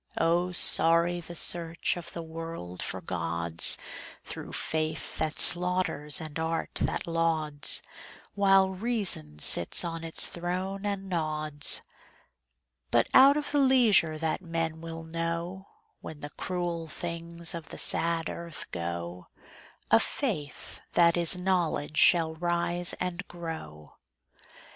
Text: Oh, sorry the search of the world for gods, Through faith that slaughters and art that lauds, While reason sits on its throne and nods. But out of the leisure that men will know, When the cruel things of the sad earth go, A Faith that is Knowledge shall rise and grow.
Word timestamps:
Oh, 0.17 0.51
sorry 0.51 1.21
the 1.21 1.35
search 1.35 1.95
of 1.95 2.11
the 2.11 2.23
world 2.23 2.81
for 2.81 3.01
gods, 3.01 3.77
Through 4.23 4.53
faith 4.53 5.19
that 5.19 5.37
slaughters 5.37 6.19
and 6.19 6.39
art 6.39 6.73
that 6.81 7.05
lauds, 7.05 7.83
While 8.33 8.69
reason 8.71 9.37
sits 9.37 9.85
on 9.85 10.03
its 10.03 10.25
throne 10.25 10.87
and 10.87 11.07
nods. 11.07 11.83
But 12.89 13.09
out 13.13 13.37
of 13.37 13.51
the 13.51 13.59
leisure 13.59 14.17
that 14.17 14.41
men 14.41 14.81
will 14.81 15.03
know, 15.03 15.67
When 15.99 16.21
the 16.21 16.31
cruel 16.31 16.87
things 16.87 17.53
of 17.53 17.69
the 17.69 17.77
sad 17.77 18.27
earth 18.27 18.65
go, 18.71 19.27
A 19.91 19.99
Faith 19.99 20.79
that 20.93 21.15
is 21.15 21.37
Knowledge 21.37 21.97
shall 21.99 22.33
rise 22.33 22.93
and 22.93 23.23
grow. 23.27 23.93